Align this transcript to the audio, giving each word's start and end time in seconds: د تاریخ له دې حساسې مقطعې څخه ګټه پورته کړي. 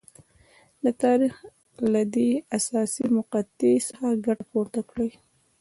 د 0.83 0.85
تاریخ 1.03 1.35
له 1.93 2.01
دې 2.15 2.29
حساسې 2.53 3.03
مقطعې 3.17 3.75
څخه 3.87 4.07
ګټه 4.25 4.45
پورته 4.51 4.81
کړي. 4.89 5.09